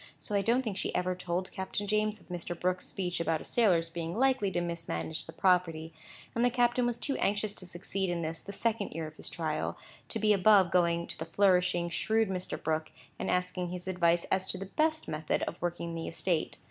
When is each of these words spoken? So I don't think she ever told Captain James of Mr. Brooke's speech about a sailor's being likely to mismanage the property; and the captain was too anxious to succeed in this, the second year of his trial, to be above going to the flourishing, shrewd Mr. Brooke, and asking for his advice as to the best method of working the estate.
So 0.17 0.33
I 0.33 0.41
don't 0.41 0.63
think 0.63 0.77
she 0.79 0.95
ever 0.95 1.13
told 1.13 1.51
Captain 1.51 1.85
James 1.85 2.19
of 2.19 2.29
Mr. 2.29 2.59
Brooke's 2.59 2.87
speech 2.87 3.19
about 3.19 3.39
a 3.39 3.45
sailor's 3.45 3.91
being 3.91 4.17
likely 4.17 4.49
to 4.49 4.59
mismanage 4.59 5.27
the 5.27 5.31
property; 5.31 5.93
and 6.33 6.43
the 6.43 6.49
captain 6.49 6.87
was 6.87 6.97
too 6.97 7.17
anxious 7.17 7.53
to 7.53 7.67
succeed 7.67 8.09
in 8.09 8.23
this, 8.23 8.41
the 8.41 8.51
second 8.51 8.93
year 8.93 9.05
of 9.05 9.15
his 9.17 9.29
trial, 9.29 9.77
to 10.09 10.17
be 10.17 10.33
above 10.33 10.71
going 10.71 11.05
to 11.05 11.19
the 11.19 11.25
flourishing, 11.25 11.87
shrewd 11.89 12.29
Mr. 12.29 12.59
Brooke, 12.59 12.91
and 13.19 13.29
asking 13.29 13.67
for 13.67 13.73
his 13.73 13.87
advice 13.87 14.23
as 14.31 14.47
to 14.49 14.57
the 14.57 14.65
best 14.65 15.07
method 15.07 15.43
of 15.43 15.61
working 15.61 15.93
the 15.93 16.07
estate. 16.07 16.57